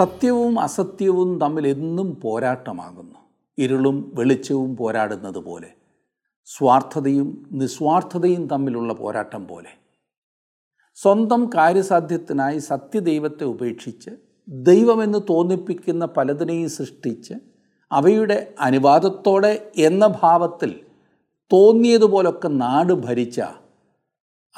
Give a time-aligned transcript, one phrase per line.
[0.00, 3.18] സത്യവും അസത്യവും തമ്മിൽ എന്നും പോരാട്ടമാകുന്നു.
[3.58, 5.70] ഇരുളും വെളിച്ചവും പോരാടുന്നത് പോലെ
[6.46, 9.68] സ്വാർത്ഥതയും നിസ്വാർത്ഥതയും തമ്മിലുള്ള പോരാട്ടം പോലെ.
[10.96, 14.10] സ്വന്തം കാര്യസാധ്യത്തിനായി സത്യദൈവത്തെ ഉപേക്ഷിച്ച്
[14.48, 17.34] ദൈവമെന്ന് തോന്നിപ്പിക്കുന്ന പലതിനെയും സൃഷ്ടിച്ച്
[17.92, 20.80] അവയുടെ അനുവാദത്തോടെ എന്ന ഭാവത്തിൽ
[21.52, 23.40] തോന്നിയതുപോലൊക്കെ നാട് ഭരിച്ച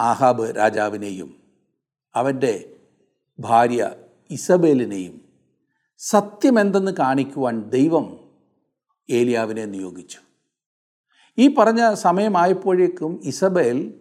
[0.01, 1.37] ആഹാബ് രാജാവിനെയും
[2.15, 2.55] അവന്റെ
[3.39, 3.91] ഭാര്യ
[4.31, 5.32] ഇസബേലിനെയും
[6.03, 8.21] സത്യമെന്തെന്ന് കാണിക്കുവാൻ ദൈവം
[9.11, 10.19] ഏലിയാവിനെ നിയോഗിച്ചു.
[11.39, 13.95] ഈ പറഞ്ഞ സമയമായപ്പോഴേക്കും ഇസബേൽ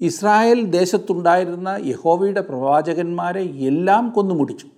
[0.00, 4.68] ഇസ്രായേൽ ദേശത്തുണ്ടായിരുന്ന യഹോവയുടെ പ്രവാചകന്മാരെ എല്ലാം കൊന്നുമുടിച്ചു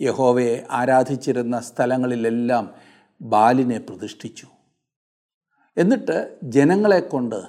[0.00, 2.74] യഹോവയെ ആരാധിച്ചിരുന്ന സ്ഥലങ്ങളിലെല്ലാം
[3.22, 4.46] ബാലിനെ പ്രതിഷ്ഠിച്ചു.
[5.76, 7.42] എന്നിട്ട് ജനങ്ങളെ കൊണ്ട്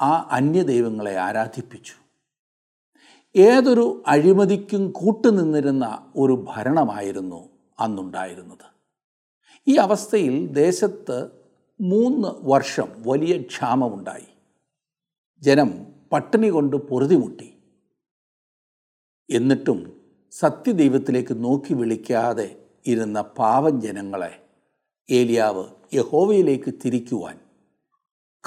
[0.00, 2.01] ആ അന്യദൈവങ്ങളെ ആരാധിപ്പിച്ചു.
[3.36, 7.48] ഏതൊരു അഴിമതിക്കും കൂട്ടുനിന്നിരുന്ന ഒരു ഭരണമായിരുന്നു
[7.80, 8.66] അന്നുണ്ടായിരുന്നത്.
[9.68, 11.30] ഈ അവസ്ഥയിൽ ദേശത്ത്
[11.80, 14.28] മൂന്ന് വർഷം വലിയ ക്ഷാമമുണ്ടായി.
[15.42, 17.54] ജനം പട്ടിണി കൊണ്ട് പൊറുതിമുട്ടി
[19.30, 24.42] എന്നിട്ടും സത്യദൈവത്തിലേക്ക് നോക്കി വിളിക്കാതെ ഇരുന്ന പാവം ജനങ്ങളെ
[25.10, 27.38] ഏലിയാവ് യഹോവയിലേക്ക് തിരിക്കുവാൻ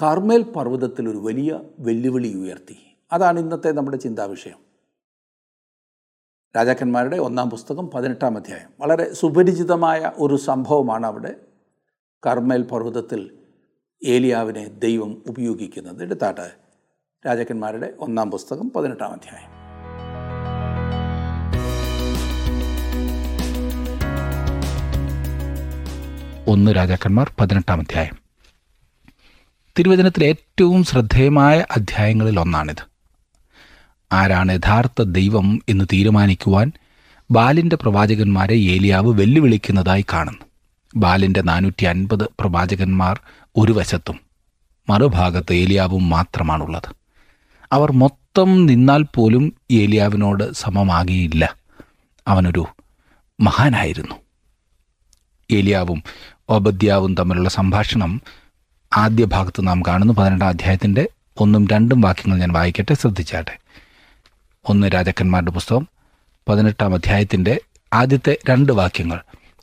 [0.01, 2.77] കാർമേൽ പർവതത്തിൽ ഒരു വലിയ വെല്ലുവിളി ഉയർത്തി.
[3.11, 4.74] അതാണ് ഇന്നത്തെ നമ്മുടെ ചിന്താവിഷയം.
[6.55, 8.69] രാജാക്കന്മാരുടെ ഒന്നാം പുസ്തകം പതിനെട്ടാം അധ്യായം.
[8.79, 11.35] വളരെ സുപരിചിതമായ ഒരു സംഭവമാണ് അവിടെ
[12.25, 13.29] കർമ്മേൽ പർവതത്തിൽ
[14.05, 16.03] ഏലിയാവിനെ ദൈവം ഉപയോഗിക്കുന്നത്.
[16.03, 16.51] എടുത്താട്ട്
[17.27, 19.55] രാജാക്കന്മാരുടെ ഒന്നാം പുസ്തകം പതിനെട്ടാം അധ്യായം.
[26.47, 28.17] ഒന്ന് രാജാക്കന്മാർ പതിനെട്ടാം അധ്യായം.
[29.79, 32.94] തിരുവചനത്തിലെ ഏറ്റവും ശ്രദ്ധേയമായ അധ്യായങ്ങളിൽ ഒന്നാണിത്.
[34.11, 36.71] ആരാണ് യഥാർത്ഥ ദൈവം എന്ന് തീരുമാനിക്കുവാൻ
[37.31, 40.45] ബാലിന്റെ പ്രവാചകന്മാരെ ഏലിയാവ് വെല്ലുവിളിക്കുന്നതായി കാണുന്നു.
[40.95, 43.19] ബാലിന്റെ നാനൂറ്റി അൻപത് പ്രവാചകന്മാർ
[43.57, 44.19] ഒരു വശത്തും
[44.89, 46.95] മറുഭാഗത്ത് ഏലിയാവും മാത്രമാണുള്ളത്.
[47.71, 51.55] അവർ മൊത്തം നിന്നാൽ പോലും ഏലിയാവിനോട് സമമാകിയില്ല.
[52.27, 52.65] അവനൊരു
[53.39, 54.15] മഹാനായിരുന്നു.
[55.51, 56.03] ഏലിയാവും
[56.49, 58.21] ഓബദ്യാവും തമ്മിലുള്ള സംഭാഷണം
[58.97, 60.13] ആദ്യ ഭാഗത്ത് നാം കാണുന്നു.
[60.13, 63.64] പതിനെട്ടാം അധ്യായത്തിന്റെ ഒന്നും രണ്ടും വാക്യങ്ങൾ ഞാൻ വായിക്കട്ടെ ശ്രദ്ധിച്ചാട്ടെ.
[64.69, 65.87] ഒന്ന് രാജാക്കന്മാരുടെ പുസ്തകം
[66.49, 67.61] പതിനെട്ടാം അധ്യായത്തിന്റെ
[67.93, 69.19] ആദ്യത്തെ രണ്ട് വാക്യങ്ങൾ.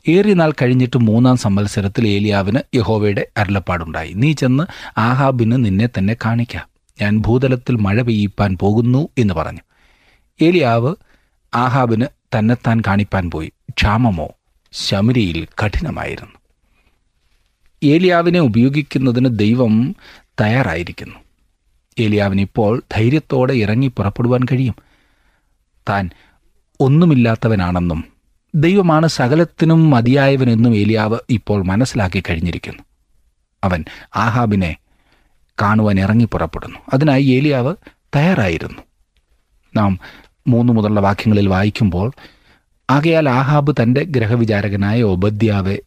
[0.07, 4.13] ഏറിയ നാൾ കഴിഞ്ഞിട്ട് മൂന്നാം സംവത്സരത്തിൽ ഏലിയാവിന് യഹോവയുടെ അരുളപ്പാടുണ്ടായി.
[4.13, 4.63] നീ ചെന്ന്
[4.99, 6.67] ആഹാബിന് നിന്നെ തന്നെ കാണിക്കാം.
[7.01, 9.59] ഞാൻ ഭൂതലത്തിൽ മഴ പെയ്യിപ്പാൻ പോകുന്നു എന്ന് പറഞ്ഞു.
[10.41, 10.95] ഏലിയാവ്
[11.55, 12.05] ആഹാബിന്
[12.39, 13.51] തന്നെത്താൻ കാണിപ്പാൻ പോയി.
[13.69, 14.29] ക്ഷാമമോ?
[14.71, 16.35] ശമരിയിൽ കഠിനമായിരുന്നു.
[17.83, 19.95] ഏലിയാവിനെ ഉപയോഗിക്കുന്നതിന് ദൈവം
[20.41, 21.15] തയ്യാറായിരിക്കുന്നു.
[21.99, 24.92] ഏലിയാവിന് ഇപ്പോൾ ധൈര്യത്തോടെ ഇറങ്ങി പുറപ്പെടുവാൻ കഴിയും.
[25.89, 26.09] താൻ
[26.79, 28.03] ഒന്നുമില്ലാത്തവനാണെന്നും
[28.55, 32.83] ദൈവമാണ് സകലത്തിനും മതിയായവനെന്നും ഏലിയാവ് ഇപ്പോൾ മനസ്സിലാക്കി കഴിഞ്ഞിരിക്കുന്നു.
[33.63, 33.85] അവൻ
[34.15, 34.75] ആഹാബിനെ
[35.61, 36.79] കാണുവാൻ ഇറങ്ങി പുറപ്പെടുന്നു.
[36.93, 37.75] അതിനായി ഏലിയാവ്
[38.15, 38.79] തയ്യാറായിരുന്നു.
[39.75, 39.99] നാം
[40.47, 42.11] മൂന്ന് മുതലുള്ള വാക്യങ്ങളിൽ വായിക്കുമ്പോൾ
[42.89, 45.79] ആകയാൽ ആഹാബ് തന്റെ ഗ്രഹവിചാരകനായ ഒബദ്യാവെ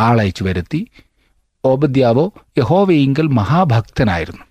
[0.00, 0.88] ആളയച്ചു വരുത്തി.
[1.64, 4.42] ഓബദ്യാവോ യഹോവയെങ്കിൽ മഹാഭക്തനായിരുന്നു.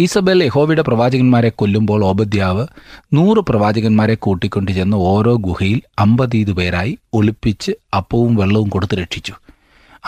[0.00, 2.66] ഈസബൽ യഹോവയുടെ പ്രവാചകന്മാരെ കൊല്ലുമ്പോൾ ഓബദ്യാവ്
[3.12, 9.32] നൂറ് പ്രവാചകന്മാരെ കൂട്ടിക്കൊണ്ടു ചെന്ന് ഓരോ ഗുഹയിൽ അമ്പതീത് പേരായി ഒളിപ്പിച്ച് അപ്പവും വെള്ളവും കൊടുത്ത് രക്ഷിച്ചു.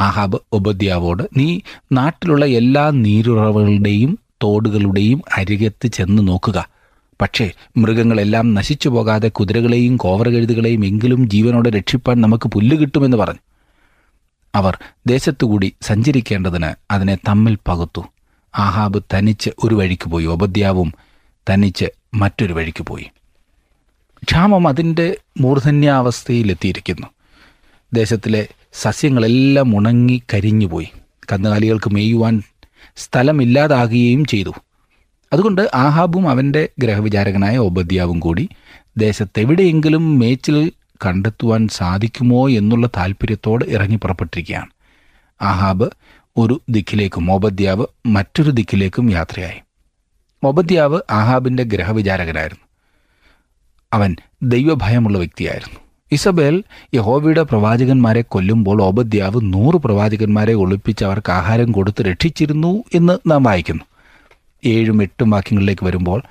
[0.00, 1.60] ആഹാബ് ഒബദ്യാവോട് നീ
[1.92, 6.68] നാട്ടിലുള്ള എല്ലാ നീരുറവുകളുടെയും തോടുകളുടെയും അരികത്ത് ചെന്ന് നോക്കുക.
[7.22, 13.40] പക്ഷേ മൃഗങ്ങളെല്ലാം നശിച്ചു പോകാതെ കുതിരകളെയും കോവറകഴുതുകളെയും എങ്കിലും ജീവനോടെ രക്ഷിപ്പാൻ നമുക്ക് പുല്ല് കിട്ടുമെന്ന് പറഞ്ഞു.
[14.54, 18.04] അവർ ദേശത്തുകൂടി സഞ്ചരിക്കേണ്ടതിന് അതിനെ തമ്മിൽ പകുത്തു.
[18.58, 20.26] ആഹാബ് തനിച്ച് ഒരു വഴിക്ക് പോയി.
[20.26, 20.92] ഒബദ്യാവും
[21.50, 23.06] തനിച്ച് മറ്റൊരു വഴിക്ക് പോയി.
[24.24, 27.06] ക്ഷാമം അതിന്റെ മൂർധന്യാവസ്ഥയിലെത്തിയിരിക്കുന്നു.
[27.92, 30.88] ദേശത്തിലെ സസ്യങ്ങളെല്ലാം ഉണങ്ങി കരിഞ്ഞുപോയി
[31.32, 32.42] കന്നുകാലികൾക്ക് മേയുവാൻ
[32.96, 34.52] സ്ഥലമില്ലാതാകുകയും ചെയ്തു.
[35.32, 38.48] അതുകൊണ്ട് ആഹാബും അവന്റെ ഗ്രഹവിചാരകനായ ഒബദ്യാവും കൂടി
[38.96, 40.72] ദേശത്തെവിടെയെങ്കിലും മേച്ചിൽ
[41.06, 44.66] കണ്ടെത്തുവാൻ സാധിക്കുമോ എന്നുള്ള താല്പര്യത്തോട് ഇറങ്ങി പുറപ്പെട്ടിരിക്കുകയാണ്.
[45.42, 45.90] ആഹാബ്
[46.36, 49.60] ഒരു ദിക്കിലേക്കും ഓബദ്യാവ് മറ്റൊരു ദിക്കിലേക്കും യാത്രയായി.
[50.44, 52.64] ഓബദ്യാവ് ആഹാബിന്റെ ഗ്രഹവിചാരകനായിരുന്നു.
[53.92, 55.80] അവൻ ദൈവഭയമുള്ള വ്യക്തിയായിരുന്നു.
[56.12, 56.64] ഇസബേൽ
[56.94, 63.84] യഹോവയുടെ പ്രവാചകന്മാരെ കൊല്ലുമ്പോൾ ഓബദ്യാവ് നൂറ് പ്രവാചകന്മാരെ ഒളിപ്പിച്ച് അവർക്ക് ആഹാരം കൊടുത്ത് രക്ഷിച്ചിരുന്നു എന്ന് നാം വായിക്കുന്നു.
[64.64, 66.22] ഏഴും എട്ടും വാക്യങ്ങളിലേക്ക് വരുമ്പോൾ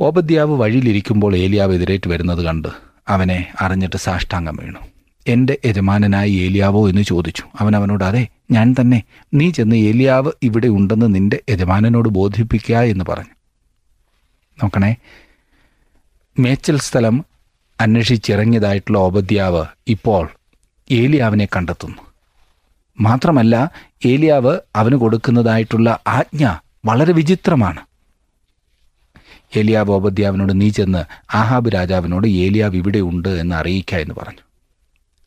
[0.00, 2.68] ഓബദ്യാവ് വഴിയിലിരിക്കുമ്പോൾ ഏലിയാവ് എതിരേറ്റ് വരുന്നത് കണ്ട്
[3.08, 4.78] അവനെ അറിഞ്ഞിട്ട് സാഷ്ടാംഗം വീണു.
[5.26, 6.88] എന്റെ യജമാനനായി ഏലിയാവോ?
[6.88, 7.42] എന്ന് ചോദിച്ചു.
[7.60, 9.02] അവൻ അവനോട് അതെ ഞാൻ തന്നെ
[9.34, 13.34] നീ ചെന്ന് ഏലിയാവ് ഇവിടെ ഉണ്ടെന്ന് നിന്റെ യജമാനനോട് ബോധിപ്പിക്കുക എന്ന് പറഞ്ഞു.
[14.62, 14.96] നോക്കണേ
[16.38, 17.24] മേച്ചൽ സ്ഥലം
[17.80, 20.28] അന്വേഷിച്ചിറങ്ങിയതായിട്ടുള്ള ഓപദ്യാവ് ഇപ്പോൾ
[20.90, 22.02] ഏലിയാവിനെ കണ്ടെത്തുന്നു.
[23.00, 23.70] മാത്രമല്ല
[24.06, 27.80] ഏലിയാവ് അവന് കൊടുക്കുന്നതായിട്ടുള്ള ആജ്ഞ വളരെ വിചിത്രമാണ്.
[29.56, 31.04] ഏലിയാവ് ഓപദ്യാവിനോട് നീ ചെന്ന്
[31.36, 34.40] ആഹാബ് രാജാവിനോട് ഏലിയാവ് ഇവിടെ ഉണ്ട് എന്ന് അറിയിക്കുക എന്ന് പറഞ്ഞു.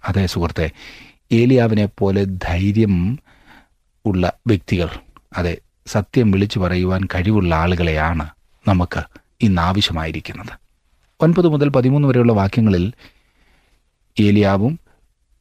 [0.05, 0.71] അതേ സുഹൃത്തെ
[1.33, 3.19] ഏലിയാവിനെ പോലെ ധൈര്യം
[4.05, 4.87] ഉള്ള വ്യക്തികൾ
[5.37, 5.57] അതെ
[5.87, 8.29] സത്യം വിളിച്ചു പറയുവാൻ കഴിവുള്ള ആളുകളെയാണ്
[8.67, 9.03] നമുക്ക്
[9.41, 10.59] ഇന്ന് ആവശ്യമായിരിക്കുന്നത്.
[11.21, 12.93] ഒൻപത് മുതൽ പതിമൂന്ന് വരെയുള്ള വാക്യങ്ങളിൽ
[14.19, 14.79] ഏലിയാവും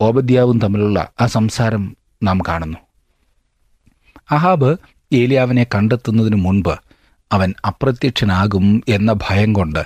[0.01, 2.79] ഓബദ്യാവും തമ്മിലുള്ള ആ സംസാരം നാം കാണുന്നു.
[4.31, 4.77] അഹാബ്
[5.13, 6.75] ഏലിയാവിനെ കണ്ടെത്തുന്നതിന് മുൻപ്
[7.33, 9.85] അവൻ അപ്രത്യക്ഷനാകും എന്ന ഭയം കൊണ്ട്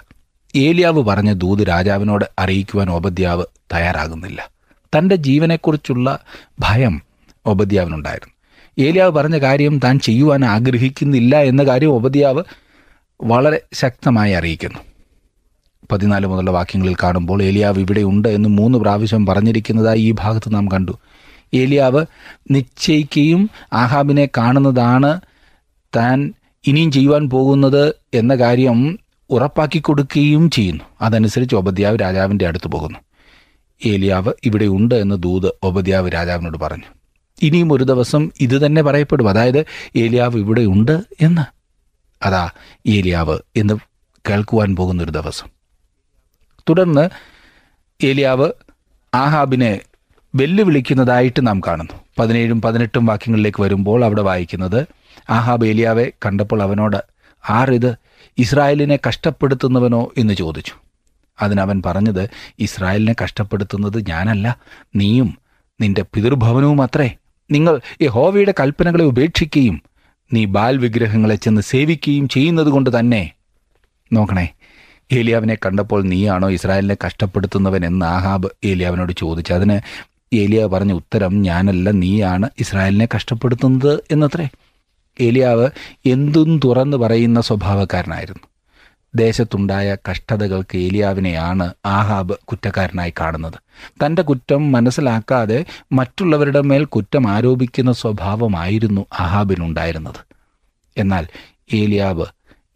[0.54, 4.55] ഏലിയാവ് പറഞ്ഞ ദൂത് രാജാവിനോട് അറിയിക്കുവാൻ ഓബദ്യാവ് തയ്യാറാകുന്നില്ല.
[4.98, 6.19] തന്റെ ജീവനെക്കുറിച്ചുള്ള
[6.60, 7.02] ഭയം
[7.46, 8.37] ഉപദ്യാവിനുണ്ടായിരുന്നു
[8.87, 12.43] ഏലിയാവ് പറഞ്ഞ കാര്യം താൻ ചെയ്യുവാൻ ആഗ്രഹിക്കുന്നില്ല എന്ന കാര്യം ഉപദ്യാവ്
[13.22, 14.78] വളരെ ശക്തമായി അറിയിക്കുന്നു.
[15.93, 20.93] പതിനാല് മുതലുള്ള വാക്യങ്ങളിൽ കാണുമ്പോൾ ഏലിയാവ് ഇവിടെ ഉണ്ട് എന്ന് മൂന്ന് പ്രാവശ്യം പറഞ്ഞിരിക്കുന്നതായി ഈ ഭാഗത്ത് നാം കണ്ടു.
[21.54, 22.06] ഏലിയാവ്
[22.50, 25.20] നിശ്ചയിക്കുകയും ആഹാബിനെ കാണുന്നതാണ്
[25.96, 26.32] താൻ
[26.66, 28.99] ഇനിയും ചെയ്യുവാൻ പോകുന്നത് എന്ന കാര്യം
[29.31, 30.84] ഉറപ്പാക്കി കൊടുക്കുകയും ചെയ്യുന്നു.
[31.00, 32.99] അതനുസരിച്ച് ഒബദ്യാവ് രാജാവിന്റെ അടുത്ത് പോകുന്നു.
[33.84, 36.84] ഏലിയാവ് ഇവിടെ ഉണ്ട് എന്ന് ദൂത് ഒബദ്യാവ് രാജാവിനോട് പറഞ്ഞു.
[37.43, 39.28] ഇനിയും ഒരു ദിവസം ഇത് തന്നെ പറയപ്പെടും.
[39.28, 39.64] അതായത്
[39.96, 41.43] ഏലിയാവ് ഇവിടെ ഉണ്ട് എന്ന്.
[42.25, 42.50] അതാ
[42.87, 43.75] ഏലിയാവ് എന്ന്
[44.31, 45.46] കേൾക്കുവാൻ പോകുന്നൊരു ദിവസം.
[46.69, 47.11] തുടർന്ന്
[48.05, 48.50] ഏലിയാവ്
[49.14, 49.81] ആഹാബിനെ
[50.34, 51.93] വെല്ലുവിളിക്കുന്നതായിട്ട് നാം കാണുന്നു.
[52.19, 54.87] പതിനേഴും പതിനെട്ടും വാക്യങ്ങളിലേക്ക് വരുമ്പോൾ അവിടെ വായിക്കുന്നത്
[55.31, 57.05] ആഹാബ് ഏലിയാവെ കണ്ടപ്പോൾ അവനോട്
[57.50, 57.96] ആറിത്
[58.38, 60.11] ഇസ്രായേലിനെ കഷ്ടപ്പെടുത്തുന്നവനോ?
[60.19, 60.73] എന്ന് ചോദിച്ചു.
[61.42, 64.58] അതിനവൻ പറഞ്ഞത് ഇസ്രായേലിനെ കഷ്ടപ്പെടുത്തുന്നത് ഞാനല്ല
[64.96, 65.38] നീയും
[65.80, 67.16] നിന്റെ പിതൃഭവനവും അത്രേ
[67.50, 69.82] നിങ്ങൾ യഹോവയുടെ കൽപ്പനകളെ ഉപേക്ഷിക്കുകയും
[70.32, 73.32] നീ ബാൽ വിഗ്രഹങ്ങളെ ചെന്ന് സേവിക്കുകയും ചെയ്യുന്നത് കൊണ്ട് തന്നെ.
[74.12, 74.48] നോക്കണേ
[75.12, 77.86] ഏലിയാവിനെ കണ്ടപ്പോൾ നീയാണോ ഇസ്രായേലിനെ കഷ്ടപ്പെടുത്തുന്നവൻ?
[77.86, 79.52] എന്ന് ആഹാബ് ഏലിയാവിനോട് ചോദിച്ചു.
[79.52, 79.80] അതിന്
[80.34, 84.48] ഏലിയാവ് പറഞ്ഞ ഉത്തരം ഞാനല്ല നീയാണ് ഇസ്രായേലിനെ കഷ്ടപ്പെടുത്തുന്നത് എന്നത്രേ.
[85.20, 85.70] ഏലിയാവ്
[86.06, 88.45] എന്തും തുറന്ന് പറയുന്ന സ്വഭാവക്കാരനായിരുന്നു.
[89.16, 93.54] ദേശത്തുണ്ടായ കഷ്ടതകൾക്ക് ഏലിയാവിനെയാണ് ആഹാബ് കുറ്റക്കാരനായി കാണുന്നത്.
[94.06, 100.34] തന്റെ കുറ്റം മനസ്സിലാക്കാതെ മറ്റുള്ളവരുടെ മേൽ കുറ്റം ആരോപിക്കുന്ന സ്വഭാവമായിരുന്നു ആഹാബിനുണ്ടായിരുന്നത്.
[100.96, 101.26] എന്നാൽ
[101.74, 102.24] ഏലിയാവ്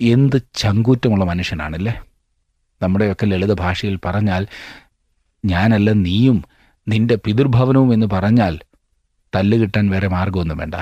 [0.01, 2.03] എന്ത് ചങ്കൂറ്റമുള്ള മനുഷ്യനാണല്ലേ?
[2.83, 4.47] നമ്മുടെയൊക്കെ ലളിത ഭാഷയിൽ പറഞ്ഞാൽ
[5.45, 6.45] ഞാനല്ല നീയും
[6.89, 8.59] നിന്റെ പിതൃഭവനവും എന്ന് പറഞ്ഞാൽ
[9.35, 10.75] തല്ലുകിട്ടാൻ വേറെ മാർഗമൊന്നും വേണ്ട.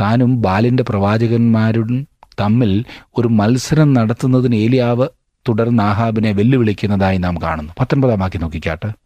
[0.00, 2.08] താനും ബാലിന്റെ പ്രവാചകന്മാരും
[2.40, 2.84] തമ്മിൽ
[3.18, 5.08] ഒരു മത്സരം നടത്തുന്നതിന് ഏലിയാവ്
[5.48, 7.72] തുടർന്ന് ആഹാബിനെ വെല്ലുവിളിക്കുന്നതായി നാം കാണുന്നു.
[7.80, 9.04] പത്തൊൻപതാം ആക്കി നോക്കിക്കാട്ട്.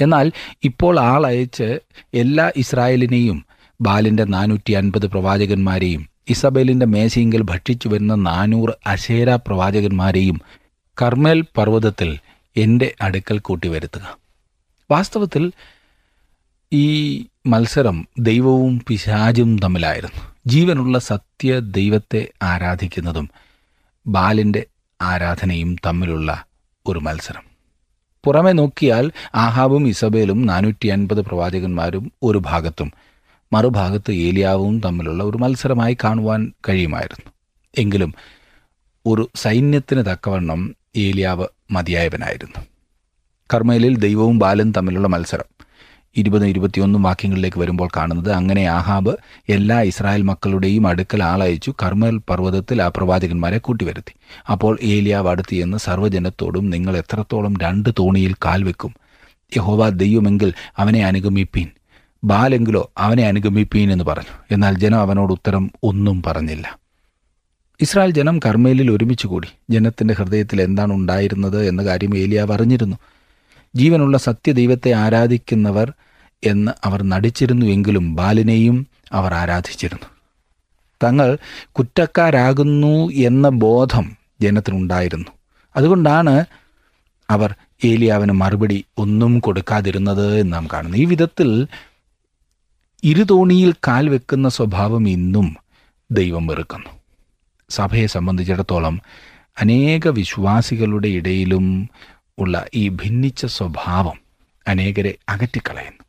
[0.00, 0.32] എന്നാൽ
[0.64, 1.78] ഇപ്പോൾ ആളയച്ച്
[2.14, 3.46] എല്ലാ ഇസ്രായേലിനെയും
[3.80, 10.40] ബാലിന്റെ നാനൂറ്റി അൻപത് പ്രവാചകന്മാരെയും ഇസബേലിന്റെ മേശയെങ്കിൽ ഭക്ഷിച്ചു വരുന്ന നാനൂറ് അശേര പ്രവാചകന്മാരെയും
[11.02, 12.18] കർമേൽ പർവതത്തിൽ
[12.56, 14.16] എന്റെ അടുക്കൽ കൂട്ടിവരുത്തുക.
[14.90, 15.52] വാസ്തവത്തിൽ
[16.72, 20.33] ഈ മത്സരം ദൈവവും പിശാചും തമ്മിലായിരുന്നു.
[20.46, 23.30] ജീവനുള്ള സത്യ ദൈവത്തെ ആരാധിക്കുന്നതും
[24.06, 24.66] ബാലിന്റെ
[25.02, 26.46] ആരാധനയും തമ്മിലുള്ള
[26.86, 27.42] ഒരു മത്സരം.
[28.24, 32.92] പുറമെ നോക്കിയാൽ ആഹാബും ഇസബേലും നാനൂറ്റി അൻപത് പ്രവാചകന്മാരും ഒരു ഭാഗത്തും
[33.52, 37.32] മറുഭാഗത്ത് ഏലിയാവും തമ്മിലുള്ള ഒരു മത്സരമായി കാണുവാൻ കഴിയുമായിരുന്നു.
[37.78, 38.14] എങ്കിലും
[39.06, 42.66] ഒരു സൈന്യത്തിന് തക്കവണ്ണം ഏലിയാവ് മതിയായവനായിരുന്നു.
[43.54, 45.53] കർമ്മയിലിൽ ദൈവവും ബാലും തമ്മിലുള്ള മത്സരം
[46.16, 49.16] ഇരുപത് ഇരുപത്തിയൊന്നും വാക്യങ്ങളിലേക്ക് വരുമ്പോൾ കാണുന്നത് അങ്ങനെ ആഹാബ്
[49.48, 54.14] എല്ലാ ഇസ്രായേൽ മക്കളുടെയും അടുക്കൽ ആളയച്ചു കർമ്മൽ പർവതത്തിൽ ആ പ്രവാചകന്മാരെ കൂട്ടിവരുത്തി.
[54.52, 58.94] അപ്പോൾ ഏലിയാവ് അടുത്ത് ചെന്ന് സർവജനത്തോടും നിങ്ങൾ എത്രത്തോളം രണ്ട് തോണിയിൽ കാൽ വെക്കും?
[59.56, 61.68] യഹോവ ദൈവമെങ്കിൽ അവനെ അനുഗമിപ്പീൻ.
[62.24, 64.44] ബാലെങ്കിലോ അവനെ അനുഗമിപ്പീൻ എന്ന് പറഞ്ഞു.
[64.50, 66.78] എന്നാൽ ജനം അവനോട് ഉത്തരം ഒന്നും പറഞ്ഞില്ല.
[67.80, 69.48] ഇസ്രായേൽ ജനം കർമ്മേലിൽ ഒരുമിച്ച് കൂടി.
[69.70, 72.96] ജനത്തിന്റെ ഹൃദയത്തിൽ എന്താണ് ഉണ്ടായിരുന്നത് എന്ന കാര്യം ഏലിയാവ് അറിഞ്ഞിരുന്നു.
[73.76, 75.92] ജീവനുള്ള സത്യദൈവത്തെ ആരാധിക്കുന്നവർ
[76.44, 80.06] എന്ന് അവർ നടിച്ചിരുന്നുവെങ്കിലും ബാലിനെയും അവർ ആരാധിച്ചിരുന്നു.
[81.02, 81.38] തങ്ങൾ
[81.72, 85.26] കുറ്റക്കാരാകുന്നു എന്ന ബോധം ജനത്തിനുണ്ടായിരുന്നു.
[85.76, 86.44] അതുകൊണ്ടാണ്
[87.30, 87.54] അവർ
[87.84, 91.66] ഏലിയാവിന് മറുപടി ഒന്നും കൊടുക്കാതിരുന്നത് എന്ന് നാം കാണുന്നു ഈ വിധത്തിൽ
[93.04, 95.56] ഇരുതോണിയിൽ കാൽ വെക്കുന്ന സ്വഭാവം ഇന്നും
[96.10, 96.86] ദൈവം വെറുക്കുന്നു.
[97.70, 99.00] സഭയെ സംബന്ധിച്ചിടത്തോളം
[99.60, 101.90] അനേക വിശ്വാസികളുടെ ഇടയിലും
[102.38, 104.20] ഉള്ള ഈ ഭിന്നിച്ച സ്വഭാവം
[104.68, 106.04] അനേകരെ അകറ്റിക്കളയുന്നു.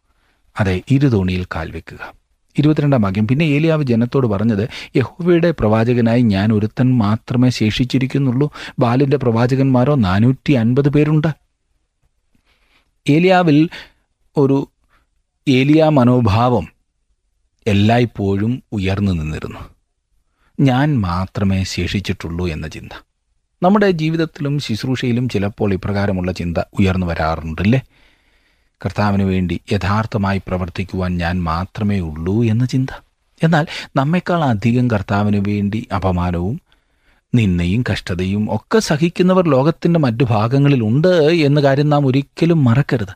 [0.59, 2.13] അതെ ഇരുതോണിയിൽ കാൽ വെക്കുക.
[2.57, 3.27] ഇരുപത്തിരണ്ടാം വാക്യം.
[3.27, 8.51] പിന്നെ ഏലിയാവ് ജനത്തോട് പറഞ്ഞത് യഹോവയുടെ പ്രവാചകനായി ഞാൻ ഒരുത്തൻ മാത്രമേ ശേഷിച്ചിരിക്കുന്നുള്ളൂ.
[8.79, 11.27] ബാലിന്റെ പ്രവാചകന്മാരോ നാനൂറ്റി അൻപത് പേരുണ്ട്.
[13.09, 13.69] ഏലിയാവിൽ
[14.37, 14.67] ഒരു
[15.47, 16.67] ഏലിയ മനോഭാവം
[17.67, 19.59] എല്ലായ്പ്പോഴും ഉയർന്നു നിന്നിരുന്നു.
[20.59, 23.05] ഞാൻ മാത്രമേ ശേഷിച്ചിട്ടുള്ളൂ എന്ന ചിന്ത.
[23.65, 27.81] നമ്മുടെ ജീവിതത്തിലും ശുശ്രൂഷയിലും ചിലപ്പോൾ ഇപ്രകാരമുള്ള ചിന്ത ഉയർന്നു വരാറുണ്ടല്ലേ?
[28.85, 33.03] കർത്താവിന് വേണ്ടി യഥാർത്ഥമായി പ്രവർത്തിക്കുവാൻ ഞാൻ മാത്രമേ ഉള്ളൂ എന്ന ചിന്ത.
[33.43, 36.61] എന്നാൽ നമ്മേക്കാൾ അധികം കർത്താവിന് വേണ്ടി അപമാനവും
[37.35, 43.15] നിന്നയും കഷ്ടതയും ഒക്കെ സഹിക്കുന്നവർ ലോകത്തിന്റെ മറ്റു ഭാഗങ്ങളിലുണ്ട് എന്ന കാര്യം നാം ഒരിക്കലും മറക്കരുത്.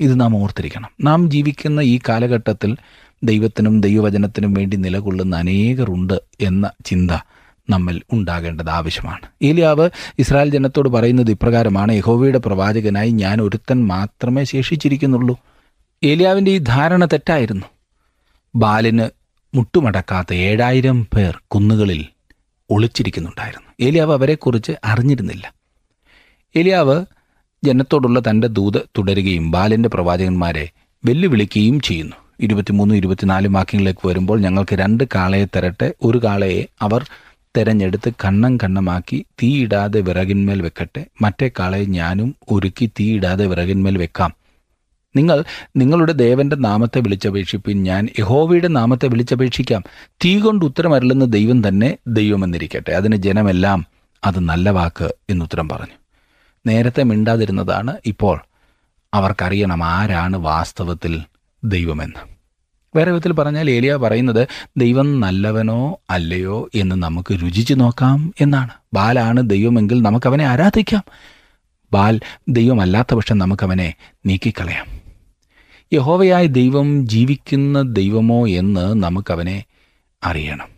[0.00, 0.90] ഇത് നാം ഓർത്തിരിക്കണം.
[1.00, 2.76] നാം ജീവിക്കുന്ന ഈ കാലഘട്ടത്തിൽ
[3.24, 7.10] ദൈവത്തിനും ദൈവവചനത്തിനും വേണ്ടി നിലകൊള്ളുന്ന അനേകരുണ്ട് എന്ന ചിന്ത
[7.70, 9.20] നമ്മിൽ ഉണ്ടാകേണ്ടത് ആവശ്യമാണ്.
[9.42, 15.38] ഏലിയാവ് ഇസ്രായേൽ ജനത്തോട് പറയുന്നത് ഇപ്രകാരമാണ് യഹോവയുടെ പ്രവാചകനായി ഞാൻ ഒരുത്തൻ മാത്രമേ ശേഷിച്ചിരിക്കുന്നുള്ളൂ.
[16.04, 17.66] ഏലിയാവിന്റെ ഈ ധാരണ തെറ്റായിരുന്നു.
[18.54, 19.08] ബാലിന്
[19.54, 22.06] മുട്ടുമടക്കാത്ത ഏഴായിരം പേർ കുന്നുകളിൽ
[22.70, 23.68] ഒളിച്ചിരിക്കുന്നുണ്ടായിരുന്നു.
[23.80, 25.54] ഏലിയാവ് അവരെക്കുറിച്ച് അറിഞ്ഞിരുന്നില്ല.
[26.56, 27.04] ഏലിയാവ്
[27.64, 30.70] ജനത്തോടുള്ള തന്റെ ദൂത് തുടരുകയും ബാലിന്റെ പ്രവാചകന്മാരെ
[31.04, 32.16] വെല്ലുവിളിക്കുകയും ചെയ്യുന്നു.
[32.40, 37.06] ഇരുപത്തിമൂന്നും ഇരുപത്തിനാലും വാക്യങ്ങളിലേക്ക് വരുമ്പോൾ ഞങ്ങൾക്ക് രണ്ട് കാളയെ തരട്ടെ ഒരു കാളയെ അവർ
[37.56, 41.06] തെരഞ്ഞെടുത്ത് കണ്ണം കണ്ണമാക്കി തീയിടാതെ വിറകിന്മേൽ വെക്കട്ടെ.
[41.22, 44.34] മറ്റേ കാളെ ഞാനും ഒരുക്കി തീയിടാതെ വിറകിന്മേൽ വെക്കാം.
[45.16, 45.44] നിങ്ങൾ
[45.76, 49.82] നിങ്ങളുടെ ദേവന്റെ നാമത്തെ വിളിച്ചപേക്ഷിപ്പിൻ ഞാൻ യഹോവയുടെ നാമത്തെ വിളിച്ചപേക്ഷിക്കാം.
[50.08, 52.92] തീ കൊണ്ട് ഉത്തരമരുളുന്ന ദൈവം തന്നെ ദൈവമെന്നിരിക്കട്ടെ.
[52.92, 53.86] അതിന് ജനമെല്ലാം
[54.24, 55.94] അത് നല്ല വാക്ക് എന്നുത്തരം പറഞ്ഞു.
[56.66, 58.40] നേരത്തെ മിണ്ടാതിരുന്നതാണ് ഇപ്പോൾ.
[59.14, 61.22] അവർക്കറിയണം ആരാണ് വാസ്തവത്തിൽ
[61.64, 62.33] ദൈവമെന്ന്.
[62.96, 68.70] വേറെ വിധത്തിൽ പറഞ്ഞാൽ ഏലിയ പറയുന്നത് ദൈവം നല്ലവനോ അല്ലയോ എന്ന് നമുക്ക് രുചിച്ചു നോക്കാം എന്നാണ്.
[68.94, 71.04] ബാലാണ് ദൈവമെങ്കിൽ നമുക്കവനെ ആരാധിക്കാം.
[71.92, 73.94] ബാൽ ദൈവമല്ലാത്ത പക്ഷം നമുക്കവനെ
[74.26, 75.00] നീക്കിക്കളയാം.
[75.92, 79.64] യഹോവയായ ദൈവം ജീവിക്കുന്ന ദൈവമോ എന്ന് നമുക്കവനെ
[80.24, 80.68] അറിയണം.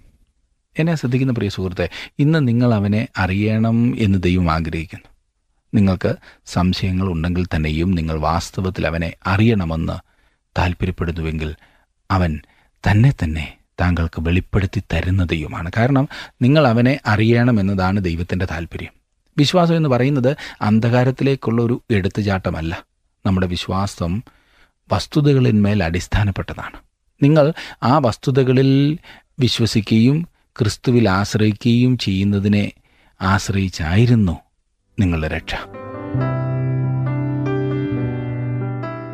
[0.79, 5.09] എന്നെ ശ്രദ്ധിക്കുന്ന പ്രിയ സുഹൃത്തെ ഇന്ന് നിങ്ങൾ അവനെ അറിയണം എന്ന് ദൈവം ആഗ്രഹിക്കുന്നു.
[5.75, 9.93] നിങ്ങൾക്ക് സംശയങ്ങൾ ഉണ്ടെങ്കിൽ തന്നെയും നിങ്ങൾ വാസ്തവത്തിൽ അവനെ അറിയണമെന്ന്
[10.59, 11.55] താല്പര്യപ്പെടുന്നുവെങ്കിൽ
[12.11, 12.41] അവൻ
[12.91, 15.71] തന്നെ തന്നെ താങ്കൾക്ക് വെളിപ്പെടുത്തി തരുന്നതയുമാണ്.
[15.77, 16.09] കാരണം
[16.43, 18.93] നിങ്ങൾ അവനെ അറിയണമെന്നതാണ് ദൈവത്തിന്റെ താല്പര്യം
[19.39, 22.85] വിശ്വാസം എന്ന് പറയുന്നത് അന്ധകാരത്തിലേക്കുള്ള ഒരു എടുത്തുചാട്ടമല്ല.
[23.27, 24.23] നമ്മുടെ വിശ്വാസം
[24.93, 26.81] വസ്തുതകളിന്മേൽ അടിസ്ഥാനപ്പെട്ടതാണ്.
[27.23, 28.99] നിങ്ങൾ ആ വസ്തുതകളിൽ
[29.39, 32.73] വിശ്വസിക്കുകയും ക്രിസ്തുവിൽ ആശ്രയിക്കുകയും ചെയ്യുന്നതിനെ
[33.23, 34.39] ആശ്രയിച്ചായിരുന്നു
[34.99, 35.55] നിങ്ങളുടെ രക്ഷ.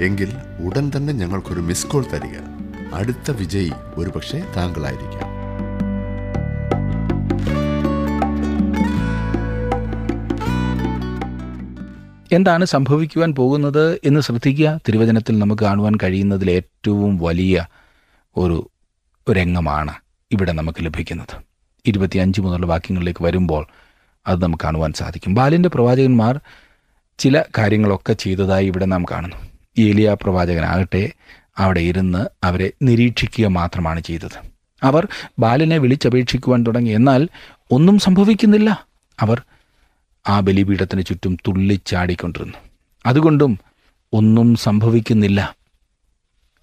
[0.00, 0.32] എങ്കിൽ
[0.64, 2.36] ഉടൻ തന്നെ ഞങ്ങൾക്കൊരു മിസ് കോൾ തരിക.
[2.94, 5.40] അടുത്ത വിജയി ഒരുപക്ഷെ താങ്കളായിരിക്കാം.
[12.32, 14.80] എന്താണ് സംഭവിക്കുവാൻ പോകുന്നത് എന്ന് ശ്രദ്ധിക്കുക.
[14.88, 17.66] തിരുവചനത്തിൽ നമുക്ക് കാണുവാൻ കഴിയുന്നതിൽ ഏറ്റവും വലിയ
[18.36, 18.70] ഒരു
[19.32, 19.94] രംഗമാണ്
[20.32, 21.36] ഇവിടെ നമുക്ക് ലഭിക്കുന്നത്.
[21.86, 23.66] ഇരുപത്തിയഞ്ച് മുതലുള്ള വാക്യങ്ങളിലേക്ക് വരുമ്പോൾ
[24.26, 25.34] അത് നമുക്ക് കാണുവാൻ സാധിക്കും.
[25.34, 26.40] ബാലിന്റെ പ്രവാചകന്മാർ
[27.18, 29.49] ചില കാര്യങ്ങളൊക്കെ ചെയ്തതായി ഇവിടെ നാം കാണുന്നു.
[29.78, 31.12] ഏലിയ പ്രവാചകനാകട്ടെ
[31.58, 34.50] അവിടെ ഇരുന്ന് അവരെ നിരീക്ഷിക്കുക മാത്രമാണ് ചെയ്തത്.
[34.82, 35.08] അവർ
[35.38, 36.90] ബാലിനെ വിളിച്ചപേക്ഷിക്കുവാൻ തുടങ്ങി.
[36.90, 37.28] എന്നാൽ
[37.70, 38.86] ഒന്നും സംഭവിക്കുന്നില്ല.
[39.20, 39.42] അവർ
[40.28, 42.58] ആ ബലിപീഠത്തിന് ചുറ്റും തുള്ളിച്ചാടിക്കൊണ്ടിരുന്നു.
[43.06, 43.58] അതുകൊണ്ടും
[44.12, 45.56] ഒന്നും സംഭവിക്കുന്നില്ല.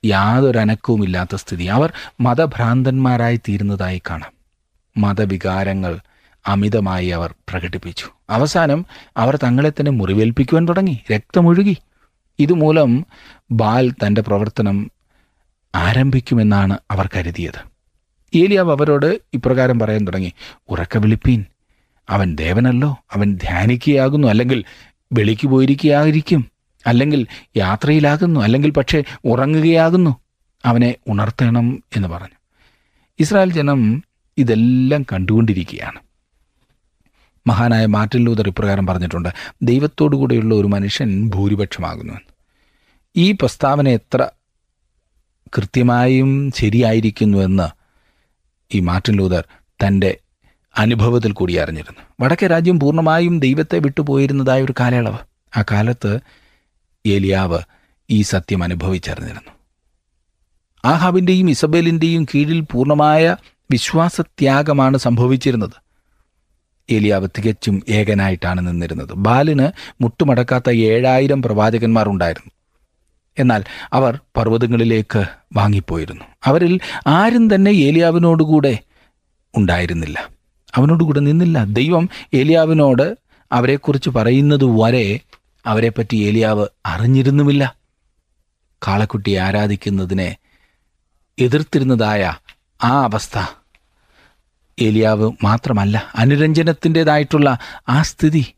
[0.06, 1.64] യാതൊരനക്കവുമില്ലാത്ത സ്ഥിതി.
[1.64, 4.32] അവർ മതഭ്രാന്തന്മാരായി തീരുന്നതായി കാണാം.
[4.98, 6.00] മതവികാരങ്ങൾ
[6.46, 8.06] അമിതമായി അവർ പ്രകടിപ്പിച്ചു.
[8.30, 8.86] അവസാനം
[9.18, 11.00] അവർ തങ്ങളെ തന്നെ മുറിവേൽപ്പിക്കുവാൻ തുടങ്ങി.
[11.12, 11.78] രക്തമൊഴുകി.
[12.40, 13.06] ഇതുമൂലം
[13.52, 14.92] ബാൽ തന്റെ പ്രവർത്തനം
[15.76, 17.78] ആരംഭിക്കുമെന്നാണ് അവർ കരുതിയത്.
[18.36, 20.34] ഏലിയാവ് അവരോട് ഇപ്രകാരം പറയാൻ തുടങ്ങി.
[20.70, 21.46] ഉറക്ക വിളിപ്പീൻ.
[22.10, 22.98] അവൻ ദേവനല്ലോ.
[23.14, 24.28] അവൻ ധ്യാനിക്കുകയാകുന്നു.
[24.28, 24.64] അല്ലെങ്കിൽ
[25.14, 26.46] വെളിക്ക് പോയിരിക്കുകയായിരിക്കും.
[26.88, 27.28] അല്ലെങ്കിൽ
[27.58, 28.40] യാത്രയിലാകുന്നു.
[28.40, 30.18] അല്ലെങ്കിൽ പക്ഷേ ഉറങ്ങുകയാകുന്നു.
[30.66, 32.36] അവനെ ഉണർത്തണം എന്ന് പറഞ്ഞു.
[33.20, 34.04] ഇസ്രായേൽ ജനം
[34.38, 36.00] ഇതെല്ലാം കണ്ടുകൊണ്ടിരിക്കുകയാണ്.
[37.48, 39.30] മഹാനായ മാർട്ടിൻ ലൂതർ ഇപ്രകാരം പറഞ്ഞിട്ടുണ്ട്
[39.62, 42.14] ദൈവത്തോടു കൂടെയുള്ള ഒരു മനുഷ്യൻ ഭൂരിപക്ഷമാകുന്നു.
[43.16, 44.28] ഈ പ്രസ്താവന എത്ര
[45.58, 47.70] കൃത്യമായും ശരിയായിരിക്കുന്നുവെന്ന്
[48.76, 49.48] ഈ മാർട്ടിൻ ലൂതർ
[49.86, 50.18] തന്റെ
[50.78, 52.02] അനുഭവത്തിൽ കൂടി അറിഞ്ഞിരുന്നു.
[52.22, 55.18] വടക്കേ രാജ്യം പൂർണമായും ദൈവത്തെ വിട്ടുപോയിരുന്നതായ ഒരു കാലയളവ്.
[55.58, 56.20] ആ കാലത്ത്
[57.06, 57.60] ഏലിയാവ്
[58.10, 59.52] ഈ സത്യം അനുഭവിച്ചറിഞ്ഞിരുന്നു.
[60.86, 63.36] ആഹാബിന്റെയും ഇസബേലിന്റെയും കീഴിൽ പൂർണമായ
[63.72, 65.87] വിശ്വാസത്യാഗമാണ് സംഭവിച്ചിരുന്നത്.
[66.92, 69.14] ഏലിയാവ് തികച്ചും ഏകനായിട്ടാണ് നിന്നിരുന്നത്.
[69.14, 69.70] ബാലിന്
[70.02, 72.52] മുട്ടുമടക്കാത്ത ഏഴായിരം പ്രവാചകന്മാർ ഉണ്ടായിരുന്നു.
[73.40, 73.64] എന്നാൽ
[73.94, 76.24] അവർ പർവതങ്ങളിലേക്ക് വാങ്ങിപ്പോയിരുന്നു.
[76.46, 78.80] അവരിൽ ആരും തന്നെ ഏലിയാവിനോടുകൂടെ
[79.56, 80.30] ഉണ്ടായിരുന്നില്ല.
[80.76, 81.64] അവനോടുകൂടെ നിന്നില്ല.
[81.64, 83.18] ദൈവം ഏലിയാവിനോട്
[83.52, 85.20] അവരെക്കുറിച്ച് പറയുന്നത് വരെ
[85.66, 87.76] അവരെപ്പറ്റി ഏലിയാവ് അറിഞ്ഞിരുന്നുമില്ല.
[88.88, 90.38] കാളക്കുട്ടിയെ ആരാധിക്കുന്നതിനെ
[91.40, 92.34] എതിർത്തിരുന്നതായ
[92.84, 93.38] ആ അവസ്ഥ
[94.80, 97.58] ഏലിയാവ് മാത്രമല്ല അനുരഞ്ജനത്തിന്റെതായിട്ടുള്ള
[97.90, 98.54] ആ സ്ഥിതി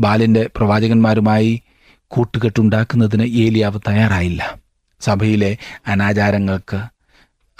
[0.00, 1.62] ബാലന്റെ പ്രവാചകന്മാരുമായി
[2.08, 4.58] കൂട്ടുകെട്ടുണ്ടാക്കുന്നതിന് ഏലിയാവ് തയ്യാറായില്ല.
[5.00, 6.80] സഭയിലെ അനാചാരങ്ങൾക്ക്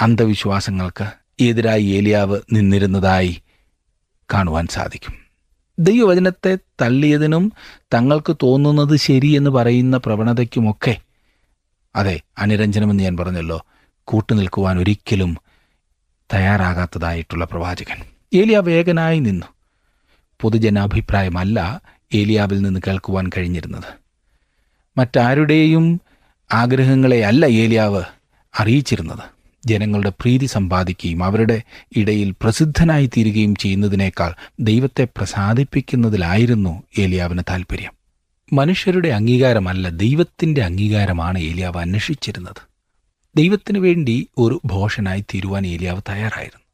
[0.00, 1.07] അന്ധവിശ്വാസങ്ങൾക്ക്
[1.40, 3.43] എതിരായി ഏലിയാവ് നിന്നിരുന്നതായി
[4.35, 5.14] കാണുവാൻ സാധിക്കും.
[5.79, 7.52] ദൈവവചനത്തെ തള്ളിയതിനും
[7.95, 11.00] തങ്ങൾക്ക് തോന്നുന്നത് ശരിയെന്ന് പറയുന്ന പ്രവണതയ്ക്കുമൊക്കെ
[11.97, 13.64] അതെ അനുരഞ്ജനമെന്ന് ഞാൻ പറഞ്ഞല്ലോ
[14.05, 15.38] കൂട്ടുനിൽക്കുവാൻ ഒരിക്കലും
[16.34, 17.96] തയ്യാറാകാത്തതായിട്ടുള്ള പ്രവാചകൻ.
[18.34, 19.46] ഏലിയ വേഗനായി നിന്നു.
[20.40, 21.80] പൊതുജനാഭിപ്രായമല്ല
[22.14, 24.00] ഏലിയാവിൽ നിന്ന് കേൾക്കുവാൻ കഴിഞ്ഞിരുന്നത്.
[24.99, 26.00] മറ്റാരുടെയും
[26.52, 28.02] ആഗ്രഹങ്ങളെ അല്ല ഏലിയാവ്
[28.58, 29.40] അറിയിച്ചിരുന്നത്.
[29.66, 31.62] ജനങ്ങളുടെ പ്രീതി സമ്പാദിക്കുകയും അവരുടെ
[31.96, 37.92] ഇടയിൽ പ്രസിദ്ധനായി തീരുകയും ചെയ്യുന്നതിനേക്കാൾ ദൈവത്തെ പ്രസാദിപ്പിക്കുന്നതിലായിരുന്നു ഏലിയാവിന് താല്പര്യം
[38.52, 42.69] മനുഷ്യരുടെ അംഗീകാരമല്ല ദൈവത്തിന്റെ അംഗീകാരമാണ് ഏലിയാവ് അന്വേഷിച്ചിരുന്നത്.
[43.40, 46.64] ദൈവത്തിന് വേണ്ടി ഒരു ഭോഷനായി തീരുവാൻ ഏലിയാവ് തയ്യാറായിരുന്നു.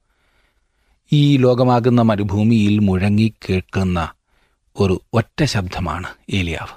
[1.13, 4.09] ഈ ലോകമാകുന്ന മരുഭൂമിയിൽ മുഴങ്ങി കേൾക്കുന്ന
[4.81, 6.75] ഒരു ഒറ്റ ശബ്ദമാണ് ഏലിയാവ്.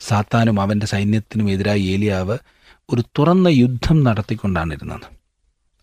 [0.00, 2.38] സാത്താനും അവന്റെ സൈന്യത്തിനും എതിരായി ഏലിയാവ്
[2.92, 5.16] ഒരു തുറന്ന യുദ്ധം നടത്തിക്കൊണ്ടാണ് ഇരുന്നത്.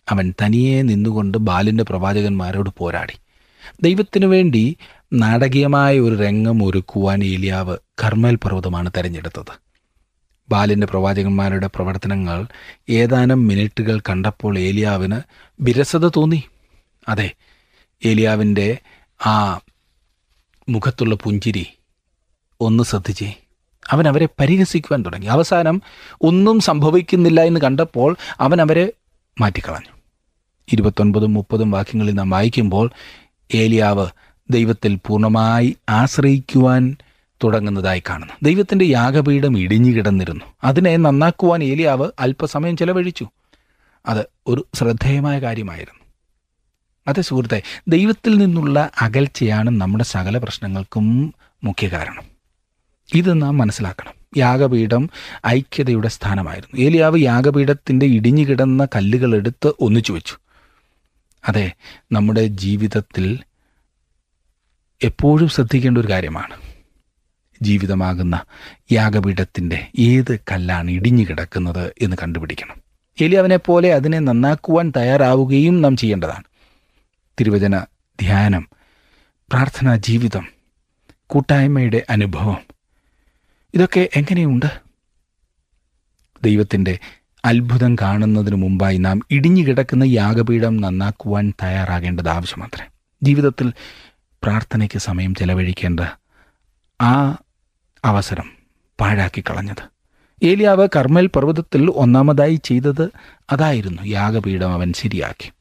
[0.10, 3.14] അവൻ തനിയെ നിന്നുകൊണ്ട് ബാലിന്റെ പ്രവാചകന്മാരോട് പോരാടി.
[3.82, 4.78] ദൈവത്തിനു വേണ്ടി
[5.14, 9.73] നാടകീയമായ ഒരു രംഗം ഒരുക്കുവാൻ ഏലിയാവ് കർമ്മൽ പർവതമാണ് തെരഞ്ഞെടുത്തത്.
[10.54, 12.48] ബാലിന്റെ പ്രവാചകന്മാരുടെ പ്രവർത്തനങ്ങൾ
[12.90, 15.20] ഏതാനും മിനിറ്റുകൾ കണ്ടപ്പോൾ ഏലിയാവിന്
[15.62, 16.44] വിരസത തോന്നി.
[17.08, 17.32] അതെ
[18.06, 18.78] ഏലിയാവിന്റെ
[19.26, 19.60] ആ
[20.70, 21.66] മുഖത്തുള്ള പുഞ്ചിരി
[22.62, 23.34] ഒന്ന് ശ്രദ്ധിച്ചേ.
[23.90, 25.26] അവൻ അവരെ പരിഹസിക്കുവാൻ തുടങ്ങി.
[25.26, 25.82] അവസാനം
[26.22, 28.94] ഒന്നും സംഭവിക്കുന്നില്ല എന്ന് കണ്ടപ്പോൾ അവൻ അവരെ
[29.42, 29.92] മാറ്റിക്കളഞ്ഞു.
[30.74, 32.92] ഇരുപത്തൊൻപതും മുപ്പതും വാക്യങ്ങളിൽ നാം വായിക്കുമ്പോൾ
[33.56, 34.08] ഏലിയാവ്
[34.50, 36.98] ദൈവത്തിൽ പൂർണമായി ആശ്രയിക്കുവാൻ
[37.44, 38.34] തുടങ്ങുന്നതായി കാണുന്നു.
[38.44, 40.46] ദൈവത്തിന്റെ യാഗപീഠം ഇടിഞ്ഞു കിടന്നിരുന്നു.
[40.64, 43.30] അതിനെ നന്നാക്കുവാൻ ഏലിയാവ് അല്പസമയം ചെലവഴിച്ചു.
[44.06, 46.04] അത് ഒരു ശ്രദ്ധേയമായ കാര്യമായിരുന്നു.
[47.08, 52.24] അതെ സുഹൃത്തെ ദൈവത്തിൽ നിന്നുള്ള അകൽച്ചയാണ് നമ്മുടെ സകല പ്രശ്നങ്ങൾക്കും മുഖ്യ കാരണം.
[53.16, 54.14] ഇത് നാം മനസ്സിലാക്കണം.
[54.38, 55.10] യാഗപീഠം
[55.48, 56.82] ഐക്യതയുടെ സ്ഥാനമായിരുന്നു.
[56.82, 60.36] ഏലിയാവ് യാഗപീഠത്തിന്റെ ഇടിഞ്ഞു കിടന്ന കല്ലുകൾ എടുത്ത് ഒന്നിച്ചു വെച്ചു.
[61.48, 61.72] അതെ
[62.12, 63.40] നമ്മുടെ ജീവിതത്തിൽ
[65.04, 66.63] എപ്പോഴും ശ്രദ്ധിക്കേണ്ട ഒരു കാര്യമാണ്.
[67.62, 68.42] ജീവിതമാകുന്ന
[68.92, 72.76] യാഗപീഠത്തിന്റെ ഏത് കല്ലാണ് ഇടിഞ്ഞു കിടക്കുന്നത് എന്ന് കണ്ടുപിടിക്കണം.
[73.22, 76.44] ഏലിയാവിനെ പോലെ അതിനെ നന്നാക്കുവാൻ തയ്യാറാവുകയും നാം ചെയ്യേണ്ടതാണ്.
[77.40, 77.86] തിരുവചന
[78.22, 78.70] ധ്യാനം
[79.52, 80.48] പ്രാർത്ഥനാ ജീവിതം
[81.28, 82.62] കൂട്ടായ്മയുടെ അനുഭവം
[83.74, 84.82] ഇതൊക്കെ എങ്ങനെയുണ്ട്?
[86.44, 87.00] ദൈവത്തിന്റെ
[87.46, 92.86] അത്ഭുതം കാണുന്നതിന് മുമ്പായി നാം ഇടിഞ്ഞു കിടക്കുന്ന യാഗപീഠം നന്നാക്കുവാൻ തയ്യാറാകേണ്ടത് ആവശ്യമത്രേ.
[93.24, 93.74] ജീവിതത്തിൽ
[94.44, 96.00] പ്രാർത്ഥനയ്ക്ക് സമയം ചെലവഴിക്കേണ്ട
[97.02, 97.38] ആ
[98.06, 98.50] അവസരം
[99.00, 99.94] പാഴാക്കി കളഞ്ഞത്.
[100.44, 103.10] ഏലിയാവ് കർമ്മൽ പർവതത്തിൽ ഒന്നാമതായി ചെയ്തത്
[103.52, 105.52] അതായിരുന്നു യാഗപീഠം അവൻ ശരിയാക്കി.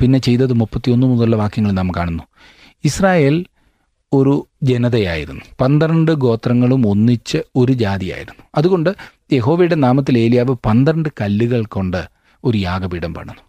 [0.00, 2.22] പിന്നെ ചെയ്തത് മുപ്പത്തിയൊന്ന് മുതലുള്ള വാക്യങ്ങൾ നാം കാണുന്നു.
[2.84, 3.44] ഇസ്രായേൽ
[4.12, 5.40] ഒരു ജനതയായിരുന്നു.
[5.60, 8.44] പന്ത്രണ്ട് ഗോത്രങ്ങളും ഒന്നിച്ച് ഒരു ജാതിയായിരുന്നു.
[8.54, 8.94] അതുകൊണ്ട്
[9.32, 12.08] യഹോവയുടെ നാമത്തിൽ ഏലിയാവ് പന്ത്രണ്ട് കല്ലുകൾ കൊണ്ട്
[12.44, 13.42] ഒരു യാഗപീഠം പണിതു.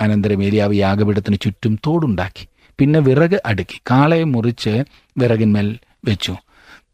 [0.00, 2.48] അനന്തരം ഏലിയാവ് യാഗപീഠത്തിന് ചുറ്റും തോടുണ്ടാക്കി.
[2.78, 3.80] പിന്നെ വിറക് അടുക്കി.
[3.90, 4.84] കാളയെ മുറിച്ച്
[5.18, 6.36] വിറകിന്മേൽ വെച്ചു.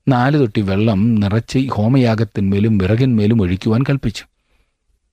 [0.09, 4.25] നാല് തൊട്ടി വെള്ളം നിറച്ച് ഹോമയാഗത്തിന്മേലും വിറകിന്മേലും ഒഴിക്കുവാൻ കൽപ്പിച്ചു.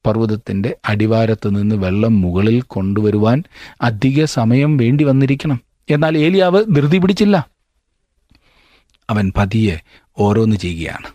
[0.08, 3.43] പർവതത്തിന്റെ അടിവാരത്ത് നിന്ന് വെള്ളം മുകളിൽ കൊണ്ടുവരുവാൻ
[3.82, 5.62] അധിക സമയം വേണ്ടി വന്നിരിക്കണം.
[5.89, 7.49] എന്നാൽ ഏലിയാവ് ധൃതി പിടിച്ചില്ല.
[9.10, 9.78] അവൻ പതിയെ
[10.19, 11.08] ഓരോന്ന് ചെയ്യുകയാണ്.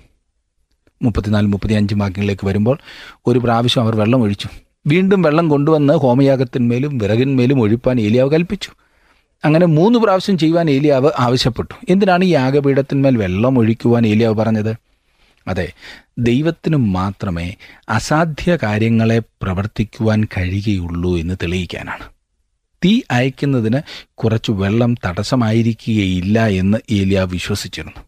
[1.03, 2.79] മുപ്പത്തിനാല് മുപ്പത്തിയഞ്ച് വാക്യങ്ങളിലേക്ക് വരുമ്പോൾ
[3.27, 4.49] ഒരു പ്രാവശ്യം അവർ വെള്ളം ഒഴിച്ചു.
[4.87, 8.71] വീണ്ടും വെള്ളം കൊണ്ടുവന്ന് ഹോമയാഗത്തിന്മേലും വിറകിന്മേലും ഒഴിപ്പാൻ ഏലിയാവ് കൽപ്പിച്ചു.
[9.45, 11.75] അങ്ങനെ മൂന്ന് പ്രാവശ്യം ചെയ്യുവാൻ ഏലിയാവ് ആവശ്യപ്പെട്ടു.
[11.89, 14.77] എന്തിനാണ് ഈ യാഗപീഠത്തിന്മേൽ വെള്ളം ഒഴിക്കുവാൻ ഏലിയാവ് പറഞ്ഞത്?
[15.49, 15.73] അതെ
[16.19, 17.55] ദൈവത്തിനു മാത്രമേ
[17.89, 22.05] അസാധ്യ കാര്യങ്ങളെ പ്രവർത്തിക്കുവാൻ കഴിയുകയുള്ളൂ എന്ന് തെളിയിക്കാനാണ്.
[22.85, 23.81] തീ അയക്കുന്നതിന്
[24.15, 28.05] കുറച്ച് വെള്ളം തടസ്സമായിരിക്കുകയില്ല എന്ന് ഏലിയാവ് വിശ്വസിച്ചിരുന്നു.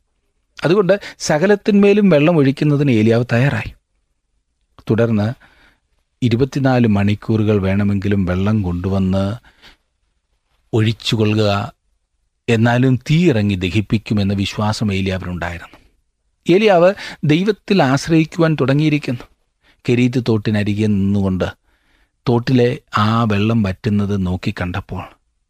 [0.64, 3.72] അതുകൊണ്ട് സകലത്തിന്മേലും വെള്ളം ഒഴിക്കുന്നതിന് ഏലിയാവ് തയ്യാറായി.
[4.90, 5.32] തുടർന്ന്
[6.22, 9.34] ഇരുപത്തിനാല് മണിക്കൂറുകൾ വേണമെങ്കിലും വെള്ളം കൊണ്ടുവന്ന്
[10.72, 11.72] ഒഴിച്ചുകൊള്ളുക
[12.48, 15.78] എന്നാലും തീ ഇറങ്ങി ദഹിപ്പിക്കുമെന്ന വിശ്വാസം ഏലിയാവിനുണ്ടായിരുന്നു.
[16.54, 19.20] ഏലിയാവ് ദൈവത്തിൽ ആശ്രയിക്കുവാൻ തുടങ്ങിയിരിക്കുന്നു.
[19.88, 21.44] കെരീത്ത് തോട്ടിനരികെ നിന്നുകൊണ്ട്
[22.28, 25.02] തോട്ടിലെ ആ വെള്ളം വറ്റുന്നത് നോക്കിക്കണ്ടപ്പോൾ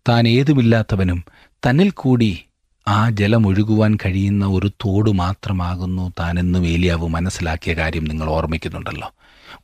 [0.08, 2.44] താൻ ഏതുമില്ലാത്തവനും തന്നിൽ കൂടി
[2.88, 9.14] ആ ജലം ഒഴുകുവാൻ കഴിയുന്ന ഒരു തോട് മാത്രമാകുന്നു താനെന്നും ഏലിയാവ് മനസ്സിലാക്കിയ കാര്യം നിങ്ങൾ ഓർമ്മിക്കുന്നുണ്ടല്ലോ.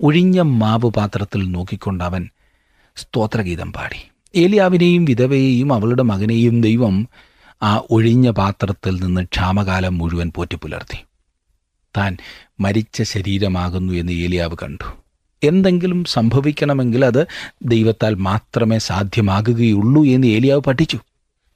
[0.02, 2.28] ഒഴിഞ്ഞ മാവ് പാത്രത്തിൽ നോക്കിക്കൊണ്ട് അവൻ
[2.96, 4.11] സ്തോത്രഗീതം പാടി.
[4.34, 7.08] ഏലിയാവിനെയും വിധവയെയും അവളുടെ മകനെയും ദൈവം
[7.62, 11.04] ആ ഒഴിഞ്ഞ പാത്രത്തിൽ നിന്ന് ക്ഷാമകാലം മുഴുവൻ പോറ്റിപ്പുലർത്തി
[11.96, 12.16] താൻ
[12.60, 14.92] മരിച്ച ശരീരമാകുന്നു എന്ന് ഏലിയാവ് കണ്ടു.
[15.44, 17.26] എന്തെങ്കിലും സംഭവിക്കണമെങ്കിൽ അത്
[17.62, 20.98] ദൈവത്താൽ മാത്രമേ സാധ്യമാകുകയുള്ളൂ എന്ന് ഏലിയാവ് പഠിച്ചു.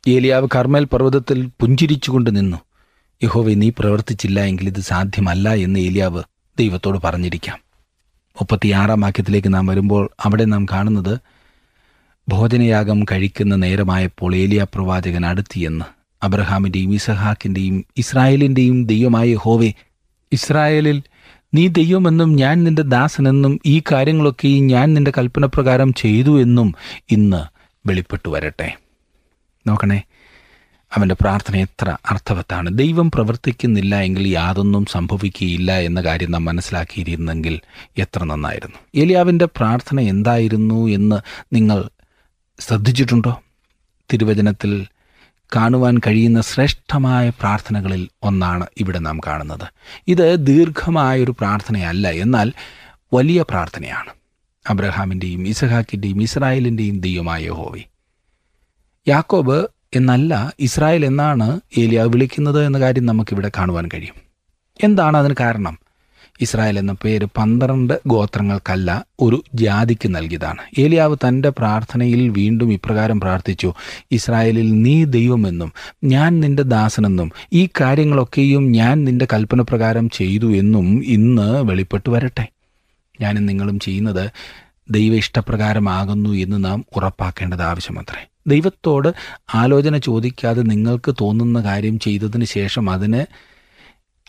[0.09, 2.57] ഏലിയാവ് കർമ്മൽ പർവതത്തിൽ പുഞ്ചിരിച്ചുകൊണ്ട് നിന്നു.
[3.25, 6.23] യഹോവെ നീ പ്രവർത്തിച്ചില്ല എങ്കിൽ ഇത് സാധ്യമല്ല എന്ന് ഏലിയാവ്
[6.59, 7.59] ദൈവത്തോട് പറഞ്ഞിരിക്കാം.
[8.37, 11.19] മുപ്പത്തിയാറാം വാക്യത്തിലേക്ക് നാം വരുമ്പോൾ അവിടെ നാം കാണുന്നത്
[12.29, 15.85] ഭോജനയാഗം കഴിക്കുന്ന നേരമായപ്പോൾ ഏലിയ പ്രവാചകൻ അടുത്തിയെന്ന്
[16.25, 19.75] അബ്രഹാമിന്റെയും ഇസഹാക്കിന്റെയും ഇസ്രായേലിന്റെയും ദൈവമായ യഹോവേ
[20.33, 21.03] ഇസ്രായേലിൽ
[21.55, 26.75] നീ ദൈവമെന്നും ഞാൻ നിന്റെ ദാസനെന്നും ഈ കാര്യങ്ങളൊക്കെയും ഞാൻ നിന്റെ കൽപ്പനപ്രകാരം ചെയ്തു എന്നും
[27.11, 27.43] ഇന്ന്
[27.89, 28.77] വെളിപ്പെട്ടു വരട്ടെ.
[29.67, 30.03] നോക്കണേ
[30.93, 32.79] അവന്റെ പ്രാർത്ഥന എത്ര അർത്ഥവത്താണ്.
[32.79, 37.61] ദൈവം പ്രവർത്തിക്കുന്നില്ല എങ്കിൽ യാതൊന്നും സംഭവിക്കുകയില്ല എന്ന കാര്യം നാം മനസ്സിലാക്കിയിരുന്നെങ്കിൽ
[37.99, 38.77] എത്ര നന്നായിരുന്നു.
[38.95, 41.17] എലിയാവിന്റെ പ്രാർത്ഥന എന്തായിരുന്നു എന്ന്
[41.53, 41.89] നിങ്ങൾ
[42.61, 43.43] ശ്രദ്ധിച്ചിട്ടുണ്ടോ?
[44.13, 44.87] തിരുവചനത്തിൽ
[45.57, 49.69] കാണുവാൻ കഴിയുന്ന ശ്രേഷ്ഠമായ പ്രാർത്ഥനകളിൽ ഒന്നാണ് ഇവിടെ നാം കാണുന്നത്.
[50.09, 52.53] ഇത് ദീർഘമായൊരു പ്രാർത്ഥനയല്ല എന്നാൽ
[53.15, 54.11] വലിയ പ്രാർത്ഥനയാണ്.
[54.71, 57.83] അബ്രഹാമിന്റെയും ഇസഹാക്കിന്റെയും ഇസ്രായേലിന്റെയും ദൈവമായ ഹോവി
[59.09, 64.15] യാക്കോബ് എന്നല്ല ഇസ്രായേൽ എന്നാണ് ഏലിയ വിളിക്കുന്നത് എന്ന കാര്യം നമുക്കിവിടെ കാണുവാൻ കഴിയും.
[64.85, 65.79] എന്താണ് അതിന് കാരണം?
[66.41, 70.59] ഇസ്രായേൽ എന്ന പേര് പന്ത്രണ്ട് ഗോത്രങ്ങൾക്കല്ല ഒരു ജാതിക്ക് നൽകിയതാണ്.
[70.79, 73.75] ഏലിയാവ് തന്റെ പ്രാർത്ഥനയിൽ വീണ്ടും ഇപ്രകാരം പ്രാർത്ഥിച്ചു
[74.13, 75.73] ഇസ്രായേലിൽ നീ ദൈവമെന്നും
[76.05, 82.49] ഞാൻ നിന്റെ ദാസനെന്നും ഈ കാര്യങ്ങളൊക്കെയും ഞാൻ നിന്റെ കൽപ്പന പ്രകാരം ചെയ്തു എന്നും ഇന്ന് വെളിപ്പെട്ടു വരട്ടെ.
[83.21, 84.31] ഞാനും നിങ്ങളും ചെയ്യുന്നത്
[84.91, 88.29] ദൈവ ഇഷ്ടപ്രകാരമാകുന്നു എന്ന് നാം ഉറപ്പാക്കേണ്ടത് ആവശ്യമത്രേ.
[88.47, 89.15] ദൈവത്തോട്
[89.55, 93.56] ആലോചന ചോദിക്കാതെ നിങ്ങൾക്ക് തോന്നുന്ന കാര്യം ചെയ്തതിന് ശേഷം അതിന്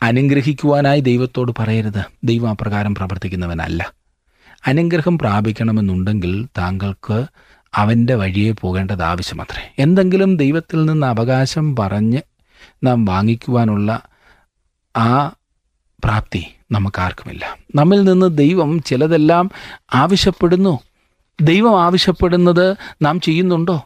[0.02, 2.04] അനുഗ്രഹിക്കുവാനായി ദൈവത്തോട് പറയരുത്.
[2.24, 3.94] ദൈവം അപ്രകാരം പ്രവർത്തിക്കുന്നവനല്ല.
[4.68, 7.26] അനുഗ്രഹം പ്രാപിക്കണമെന്നുണ്ടെങ്കിൽ താങ്കൾക്ക്
[7.76, 9.74] അവന്റെ വഴിയെ പോകേണ്ടത് ആവശ്യമത്രേ.
[9.80, 12.22] എന്തെങ്കിലും ദൈവത്തിൽ നിന്ന് അവകാശം പറഞ്ഞ്
[12.84, 14.02] നാം വാങ്ങിക്കുവാനുള്ള
[14.98, 15.32] ആ
[16.04, 17.58] പ്രാപ്തി നമുക്കാർക്കുമില്ല.
[17.76, 19.52] നമ്മിൽ നിന്ന് ദൈവം ചിലതെല്ലാം
[19.94, 20.80] ആവശ്യപ്പെടുന്നു.
[21.42, 23.84] ദൈവം ആവശ്യപ്പെടുന്നത് നാം ചെയ്യുന്നുണ്ടോ?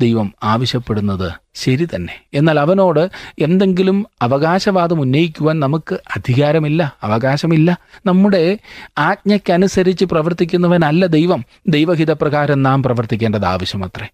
[0.00, 2.20] ദൈവം ആവശ്യപ്പെടുന്നത് ശരി തന്നെ.
[2.34, 7.78] എന്നാൽ അവനോട് എന്തെങ്കിലും അവകാശവാദം ഉന്നയിക്കുവാൻ നമുക്ക് അധികാരമില്ല അവകാശമില്ല.
[8.06, 8.58] നമ്മുടെ
[8.98, 11.44] ആജ്ഞയ്ക്കനുസരിച്ച് പ്രവർത്തിക്കുന്നവനല്ല ദൈവം.
[11.68, 14.08] ദൈവഹിതപ്രകാരം നാം പ്രവർത്തിക്കേണ്ടത് ആവശ്യമത്രേ.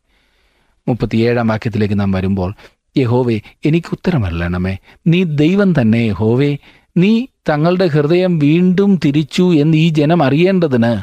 [0.88, 2.54] മുപ്പത്തിയേഴാം വാക്യത്തിലേക്ക് നാം വരുമ്പോൾ
[2.96, 6.56] യഹോവേ എനിക്ക് ഉത്തരമല്ലണമേ നീ ദൈവം തന്നെ യഹോവേ.
[6.96, 11.02] നീ തങ്ങളുടെ ഹൃദയം വീണ്ടും തിരിച്ചു എന്ന് ഈ ജനം അറിയേണ്ടതിന്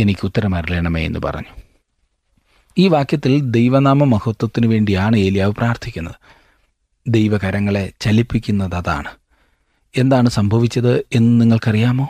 [0.00, 1.59] എനിക്ക് ഉത്തരമറിയണമേ എന്ന് പറഞ്ഞു.
[2.78, 6.14] ഈ വാക്യത്തിൽ ദൈവനാമ മഹത്വത്തിനു വേണ്ടിയാണ് ഏലിയാവ് പ്രാർത്ഥിക്കുന്നത്.
[7.08, 9.08] ദൈവകരങ്ങളെ ചലിപ്പിക്കുന്നത് അതാണ്.
[9.96, 12.08] എന്താണ് സംഭവിച്ചത് എന്ന് നിങ്ങൾക്കറിയാമോ?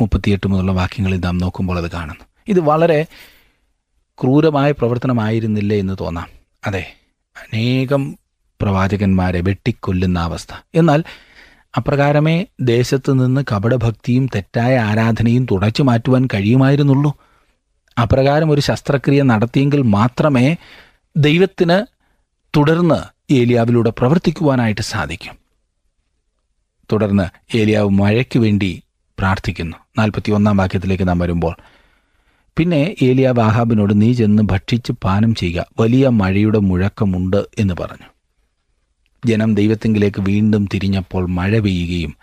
[0.00, 2.24] മുപ്പത്തിയെട്ട് മുതലുള്ള വാക്യങ്ങൾ നാം നോക്കുമ്പോൾ അത് കാണുന്നു.
[2.48, 3.06] ഇത് വളരെ
[4.20, 6.26] ക്രൂരമായ പ്രവർത്തനമായിരുന്നില്ല എന്ന് തോന്നാം.
[6.66, 6.96] അതെ
[7.36, 8.18] അനേകം
[8.60, 10.54] പ്രവാചകന്മാരെ വെട്ടിക്കൊല്ലുന്ന അവസ്ഥ.
[10.74, 11.04] എന്നാൽ
[11.76, 17.16] അപ്രകാരമേ ദേശത്ത് നിന്ന് കപടഭക്തിയും തെറ്റായ ആരാധനയും തുടച്ചു മാറ്റുവാൻ കഴിയുമായിരുന്നുള്ളൂ.
[18.00, 20.56] അപ്രകാരം ഒരു ശസ്ത്രക്രിയ നടത്തിയെങ്കിൽ മാത്രമേ
[21.16, 21.86] ദൈവത്തിന്
[22.56, 25.34] തുടർന്ന് ഏലിയാവിലൂടെ പ്രവർത്തിക്കുവാനായിട്ട് സാധിക്കും.
[26.92, 28.82] തുടർന്ന് ഏലിയാവ് മഴയ്ക്ക് വേണ്ടി
[29.18, 29.76] പ്രാർത്ഥിക്കുന്നു.
[29.98, 31.56] നാൽപ്പത്തി ഒന്നാം വാക്യത്തിലേക്ക് നാം വരുമ്പോൾ
[32.56, 35.66] പിന്നെ ഏലിയാവ് ആഹാബിനോട് നീ ചെന്ന് ഭക്ഷിച്ച് പാനം ചെയ്യുക.
[35.80, 38.08] വലിയ മഴയുടെ മുഴക്കമുണ്ട് എന്ന് പറഞ്ഞു.
[39.26, 42.16] ജനം ദൈവത്തെങ്കിലേക്ക് വീണ്ടും തിരിഞ്ഞപ്പോൾ മഴ പെയ്യുകയും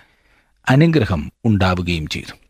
[0.70, 2.47] അനുഗ്രഹം ഉണ്ടാവുകയും ചെയ്തു.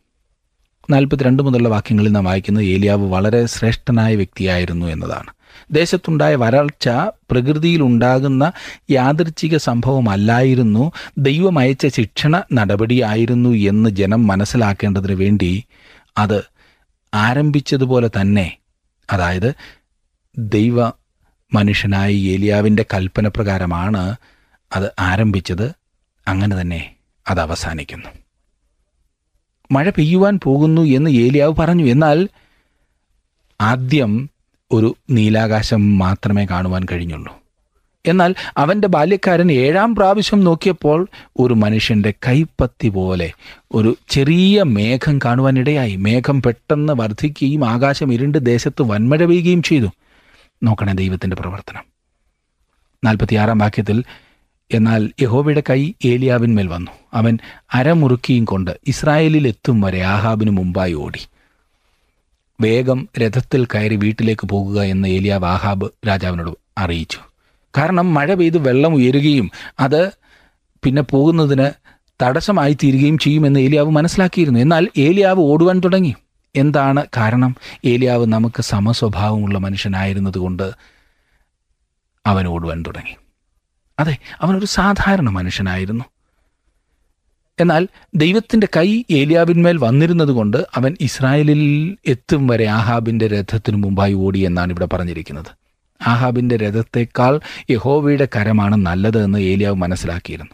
[0.89, 5.28] നാൽപ്പത്തിരണ്ട് മുതലുള്ള വാക്യങ്ങളിൽ നാം വായിക്കുന്നത് ഏലിയാവ് വളരെ ശ്രേഷ്ഠനായ വ്യക്തിയായിരുന്നു എന്നതാണ്.
[5.71, 6.89] ദേശത്തുണ്ടായ വരൾച്ച
[7.32, 8.52] പ്രകൃതിയിലുണ്ടാകുന്ന
[8.91, 10.91] യാദൃച്ഛിക സംഭവമല്ലായിരുന്നു.
[11.17, 15.63] ദൈവം അയച്ച ശിക്ഷണ നടപടിയായിരുന്നു എന്ന് ജനം മനസ്സിലാക്കേണ്ടതിന് വേണ്ടി
[16.17, 16.43] അത്
[17.13, 18.58] ആരംഭിച്ചതുപോലെ തന്നെ
[19.10, 19.54] അതായത്
[20.38, 20.88] ദൈവ
[21.54, 24.15] മനുഷ്യനായ ഏലിയാവിന്റെ കൽപ്പന പ്രകാരമാണ്
[24.76, 25.71] അത് ആരംഭിച്ചത്.
[26.28, 26.95] അങ്ങനെ തന്നെ
[27.30, 28.10] അത് അവസാനിക്കുന്നു.
[29.71, 31.86] മഴ പെയ്യുവാൻ പോകുന്നു എന്ന് ഏലിയാവ് പറഞ്ഞു.
[31.86, 32.30] എന്നാൽ
[33.62, 34.30] ആദ്യം
[34.71, 37.38] ഒരു നീലാകാശം മാത്രമേ കാണുവാൻ കഴിഞ്ഞുള്ളൂ.
[38.06, 41.08] എന്നാൽ അവന്റെ ബാല്യക്കാരൻ ഏഴാം പ്രാവശ്യം നോക്കിയപ്പോൾ
[41.39, 43.34] ഒരു മനുഷ്യന്റെ കൈപ്പത്തി പോലെ
[43.73, 45.95] ഒരു ചെറിയ മേഘം കാണുവാനിടയായി.
[45.95, 49.88] മേഘം പെട്ടെന്ന് വർദ്ധിക്കുകയും ആകാശം ഇരുണ്ട് ദേശത്ത് വൻമഴ പെയ്യുകയും ചെയ്തു.
[50.63, 51.84] നോക്കണേ ദൈവത്തിന്റെ പ്രവർത്തനം.
[53.03, 54.03] നാൽപ്പത്തിയാറാം വാക്യത്തിൽ
[54.71, 56.91] എന്നാൽ യഹോവയുടെ കൈ ഏലിയാവിന്മേൽ വന്നു.
[57.13, 57.39] അവൻ
[57.73, 61.27] അരമുറുക്കിയും കൊണ്ട് ഇസ്രായേലിൽ എത്തും വരെ ആഹാബിന് മുമ്പായി ഓടി.
[62.62, 67.17] വേഗം രഥത്തിൽ കയറി വീട്ടിലേക്ക് പോകുക എന്ന് ഏലിയാവ് ആഹാബ് രാജാവിനോട് അറിയിച്ചു.
[67.77, 70.12] കാരണം മഴ പെയ്ത് വെള്ളം ഉയരുകയും അത്
[70.84, 71.69] പിന്നെ പോകുന്നതിന്
[72.23, 74.60] തടസ്സമായി തീരുകയും ചെയ്യുമെന്ന് ഏലിയാവ് മനസ്സിലാക്കിയിരുന്നു.
[74.60, 76.15] എന്നാൽ ഏലിയാവ് ഓടുവാൻ തുടങ്ങി.
[76.56, 77.56] എന്താണ് കാരണം?
[77.86, 80.71] ഏലിയാവ് നമുക്ക് സമസ്വഭാവമുള്ള മനുഷ്യനായിരുന്നതുകൊണ്ട്
[82.25, 83.15] അവൻ ഓടുവാൻ തുടങ്ങി.
[83.99, 86.03] അതെ അവനൊരു സാധാരണ മനുഷ്യനായിരുന്നു.
[87.60, 94.86] എന്നാൽ ദൈവത്തിന്റെ കൈ ഏലിയാവിന്മേൽ വന്നിരുന്നതുകൊണ്ട് അവൻ ഇസ്രായേലിൽ എത്തും വരെ ആഹാബിന്റെ രഥത്തിനു മുമ്പായി ഓടി എന്നാണ് ഇവിടെ
[94.86, 95.45] പറഞ്ഞിരിക്കുന്നത്.
[96.07, 100.51] ആഹാബിന്റെ രഥത്തേക്കാൾ യഹോവയുടെ കരമാണ് നല്ലത് എന്ന് ഏലിയാവ് മനസ്സിലാക്കിയിരുന്നു.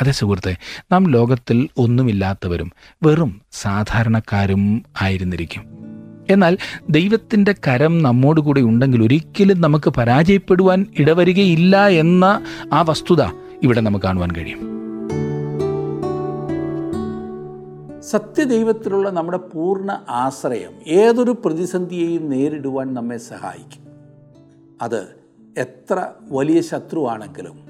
[0.00, 0.56] അതേ സുഹൃത്തെ
[0.92, 5.91] നാം ലോകത്തിൽ ഒന്നുമില്ലാത്തവരും വെറും സാധാരണക്കാരും ആയിരുന്നിരിക്കും.
[6.30, 6.58] എന്നാൽ
[6.90, 13.22] ദൈവത്തിന്റെ കരം നമ്മോടുകൂടെ ഉണ്ടെങ്കിൽ ഒരിക്കലും നമുക്ക് പരാജയപ്പെടുവാൻ ഇടവരികയില്ല എന്ന ആ വസ്തുത
[13.62, 14.72] ഇവിടെ നമുക്ക് കാണുവാൻ കഴിയും.
[18.00, 23.82] സത്യദൈവത്തിലുള്ള നമ്മുടെ പൂർണ ആശ്രയം ഏതൊരു പ്രതിസന്ധിയെയും നേരിടുവാൻ നമ്മെ സഹായിക്കും.
[24.82, 25.06] അത്
[25.58, 27.60] എത്ര വലിയ ശത്രുവാണെങ്കിലും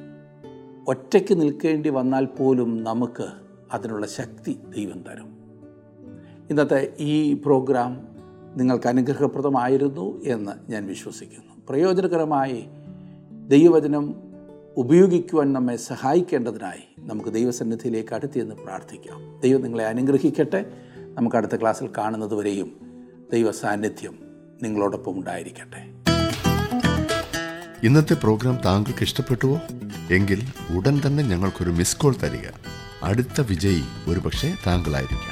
[0.88, 3.26] ഒറ്റയ്ക്ക് നിൽക്കേണ്ടി വന്നാൽ പോലും നമുക്ക്
[3.72, 5.42] അതിനുള്ള ശക്തി ദൈവം തരും.
[6.50, 8.11] ഇന്നത്തെ ഈ പ്രോഗ്രാം
[8.56, 11.54] നിങ്ങൾക്ക് അനുഗ്രഹപ്രദമായിരുന്നു എന്ന് ഞാൻ വിശ്വസിക്കുന്നു.
[11.68, 12.64] പ്രയോജനകരമായി
[13.48, 14.14] ദൈവവചനം
[14.76, 19.40] ഉപയോഗിക്കുവാൻ നമ്മെ സഹായിക്കേണ്ടതിനായി നമുക്ക് ദൈവസന്നിധിയിലേക്ക് അടുത്തിയെന്ന് പ്രാർത്ഥിക്കാം.
[19.40, 20.66] ദൈവം നിങ്ങളെ അനുഗ്രഹിക്കട്ടെ.
[20.96, 22.76] നമുക്ക് അടുത്ത ക്ലാസ്സിൽ കാണുന്നത് വരെയും
[23.32, 24.18] ദൈവ സാന്നിധ്യം
[24.62, 26.02] നിങ്ങളോടൊപ്പം ഉണ്ടായിരിക്കട്ടെ.
[27.86, 29.60] ഇന്നത്തെ പ്രോഗ്രാം താങ്കൾക്ക് ഇഷ്ടപ്പെട്ടുവോ?
[30.10, 30.42] എങ്കിൽ
[30.76, 32.48] ഉടൻ തന്നെ ഞങ്ങൾക്കൊരു മിസ് കോൾ തരിക.
[33.02, 35.31] അടുത്ത വിജയി ഒരുപക്ഷെ താങ്കളായിരിക്കാം.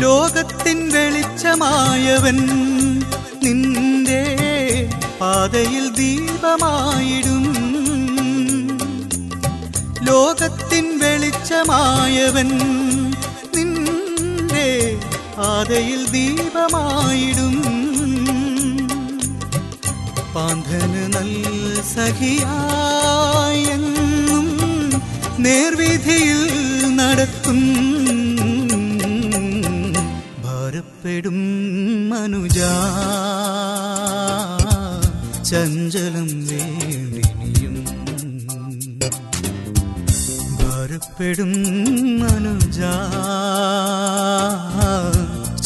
[0.00, 2.38] ലോകത്തിൻ വെളിച്ചമായവൻ
[3.44, 4.22] നിന്റെ
[5.20, 7.44] പാതയിൽ ദീപമായിടും.
[10.02, 12.48] ലോകത്തിൻ വെളിച്ചമായവൻ
[13.56, 14.98] നിന്റെ
[15.38, 17.56] പാതയിൽ ദീപമായിടും.
[20.34, 22.46] പാന്ധന് നല്ല സഖിയായെന്നും
[25.38, 26.40] നേർവിധിയിൽ
[26.96, 27.60] നടത്തും
[31.12, 31.38] ഭാരപ്പെടും
[32.10, 32.58] മനുജ
[35.48, 37.74] ചഞ്ചലം വേണ്ടിനിയും
[40.60, 41.52] ഭാരപ്പെടും
[42.20, 42.78] മനുജ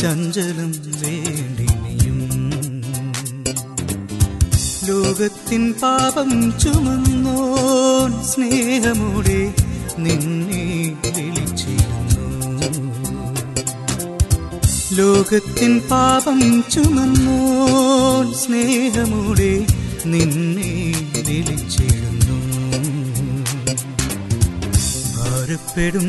[0.00, 2.20] ചഞ്ചലം വേണ്ടിനിയും
[4.88, 9.40] ലോകത്തിൻ പാപം ചുമന്നോൻ സ്നേഹമോടെ
[9.98, 10.64] നിന്നെ
[11.06, 11.73] വിളിച്ചിരുന്നു
[14.96, 19.52] ലോകത്തിൻ പാപം ചുമന്നോൻ സ്നേഹമൂടെ
[20.06, 20.72] നിന്നെ
[21.26, 22.38] വിളിച്ചിരുന്നു.
[25.16, 26.08] ഭാരപ്പെടും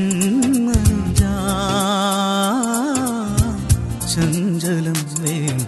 [4.08, 5.65] ചഞ്ചലം ചന്ദ്ര